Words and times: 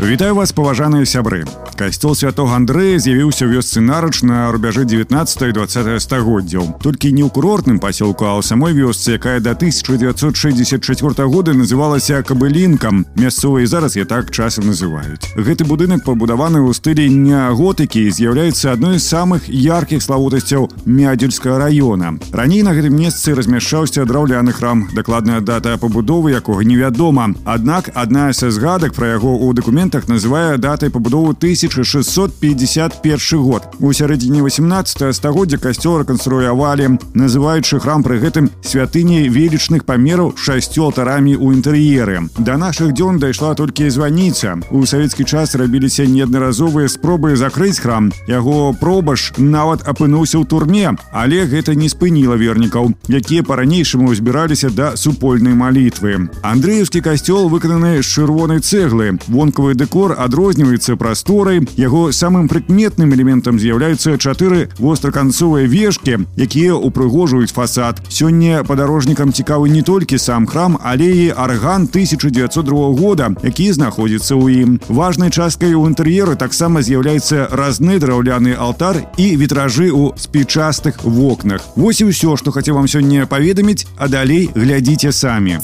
Вітаю 0.00 0.34
вас 0.34 0.52
паважаныя 0.52 1.04
сябры 1.04 1.44
касцёл 1.76 2.14
святого 2.16 2.56
Андрэя 2.56 2.96
з'явіўся 2.96 3.44
ў 3.44 3.60
вёсцы 3.60 3.84
нарач 3.84 4.24
на 4.24 4.48
рубяжы 4.48 4.88
19 4.88 5.12
і 5.42 5.52
20 5.52 6.00
стагоддзяў 6.00 6.80
толькі 6.80 7.12
не 7.12 7.20
ў 7.20 7.28
курортным 7.28 7.76
пасёлку 7.78 8.24
а 8.24 8.40
ў 8.40 8.42
самой 8.42 8.72
вёсцы 8.72 9.20
якая 9.20 9.40
да 9.44 9.52
1964 9.52 11.28
года 11.28 11.52
называлася 11.52 12.24
кабылінкам 12.24 13.04
мясцовыя 13.16 13.68
зараз 13.68 13.96
я 13.96 14.08
так 14.08 14.32
часам 14.32 14.72
называюць 14.72 15.36
гэты 15.36 15.68
будынак 15.68 16.00
пабудаваны 16.08 16.64
ў 16.64 16.72
стылі 16.72 17.12
неаготыкі 17.12 18.08
з'яўляецца 18.08 18.72
адной 18.72 18.96
з 18.96 19.04
самых 19.04 19.44
яркіх 19.52 20.00
славутасцяў 20.00 20.72
мядзельскага 20.88 21.60
района 21.60 22.16
раней 22.32 22.64
на 22.64 22.72
гэтым 22.72 22.96
месцы 22.96 23.36
размяшчаўся 23.36 24.08
драўляны 24.08 24.56
храм 24.56 24.88
дакладная 24.96 25.44
дата 25.44 25.76
пабудовы 25.76 26.32
якога 26.32 26.64
невядома 26.64 27.36
аднак 27.44 27.92
адна 27.92 28.32
са 28.32 28.48
згадак 28.48 28.96
пра 28.96 29.20
яго 29.20 29.36
ў 29.36 29.49
дакумент 29.50 29.86
дакументах 29.86 30.08
называе 30.08 30.58
датай 30.58 30.90
пабудову 30.90 31.30
1651 31.30 33.42
год. 33.42 33.62
У 33.78 33.92
сярэдзіне 33.92 34.42
18 34.42 35.14
стагоддзя 35.14 35.58
касцёл 35.58 35.98
рэканструявалі, 36.00 36.98
называючы 37.14 37.78
храм 37.80 38.02
пры 38.02 38.18
гэтым 38.18 38.50
святыняй 38.62 39.28
велічных 39.28 39.84
памераў 39.84 40.34
шасцю 40.36 40.84
алтарамі 40.88 41.36
ў 41.36 41.54
інтэр'еры. 41.60 42.28
Да 42.38 42.56
нашых 42.56 42.92
дзён 42.94 43.18
дайшла 43.18 43.54
толькі 43.54 43.90
званіца. 43.90 44.58
У 44.70 44.86
савецкі 44.86 45.24
час 45.24 45.54
рабіліся 45.54 46.06
неаднаразовыя 46.06 46.88
спробы 46.88 47.36
закрыць 47.36 47.78
храм. 47.78 48.12
Яго 48.26 48.72
пробаш 48.72 49.32
нават 49.38 49.86
апынуўся 49.86 50.38
ў 50.38 50.46
турме, 50.46 50.96
але 51.12 51.46
гэта 51.46 51.74
не 51.74 51.88
спыніла 51.88 52.36
вернікаў, 52.36 52.92
якія 53.08 53.42
па-ранейшаму 53.42 54.14
збіраліся 54.14 54.70
да 54.70 54.96
супольнай 54.96 55.54
малітвы. 55.54 56.28
Андрэевскі 56.42 57.00
касцёл 57.00 57.48
выкананы 57.52 58.02
з 58.02 58.06
чырвонай 58.06 58.60
цэглы. 58.60 59.18
Вонкавы 59.40 59.74
дэкор 59.74 60.14
адрозніваецца 60.18 60.96
прасторай 60.96 61.60
яго 61.76 62.12
самым 62.12 62.48
прыкметным 62.48 63.12
элементам 63.14 63.58
з'яўляюцца 63.58 64.16
чатыры 64.18 64.68
востраканцовыя 64.78 65.66
вежкі 65.66 66.26
якія 66.36 66.74
упрыгожваюць 66.74 67.52
фасад 67.52 68.00
сёння 68.08 68.64
падарожнікам 68.64 69.32
цікавы 69.32 69.68
не 69.68 69.82
толькі 69.82 70.18
сам 70.18 70.46
храм 70.46 70.78
але 70.82 71.06
і 71.06 71.26
арган 71.36 71.88
1902 71.90 72.92
года 73.00 73.30
які 73.42 73.72
знаходзіцца 73.72 74.34
ў 74.34 74.62
ім 74.62 74.80
важнай 74.88 75.30
часткай 75.30 75.74
у 75.74 75.86
інтэр'еры 75.88 76.36
таксама 76.36 76.82
з'яўляецца 76.82 77.48
разны 77.52 77.98
драўляны 78.02 78.56
алтар 78.56 79.02
і 79.16 79.26
вітражы 79.36 79.90
ў 79.92 80.16
спічастых 80.16 81.04
вокнах 81.04 81.62
Вось 81.76 82.00
і 82.00 82.10
ўсё 82.10 82.36
што 82.36 82.50
хацеў 82.50 82.80
вам 82.80 82.88
сёння 82.88 83.26
паведаміць 83.26 83.86
а 83.96 84.08
далей 84.08 84.50
глядзіце 84.54 85.12
самі 85.12 85.58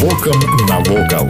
Вокам 0.00 0.40
навокал. 0.68 1.28